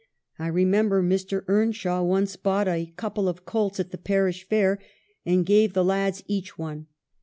"I 0.39 0.47
remember 0.47 1.03
Mr. 1.03 1.43
Earnshaw 1.47 2.01
once 2.01 2.35
bought 2.35 2.67
a 2.67 2.91
couple 2.97 3.29
of 3.29 3.45
colts 3.45 3.79
at 3.79 3.91
the 3.91 3.99
parish 3.99 4.43
fair, 4.49 4.79
and 5.27 5.45
gave 5.45 5.73
the 5.73 5.83
236 5.83 5.83
EMILY 5.83 5.95
BRONTE. 5.95 6.05
lads 6.07 6.23
each 6.47 6.57
one. 6.57 6.87